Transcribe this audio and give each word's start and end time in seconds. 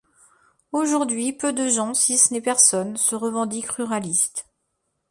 Aujourd'hui, 0.71 1.31
peu 1.31 1.53
de 1.53 1.67
gens, 1.67 1.93
si 1.93 2.17
ce 2.17 2.33
n'est 2.33 2.41
personne, 2.41 2.97
se 2.97 3.13
revendique 3.13 3.69
ruraliste. 3.69 4.47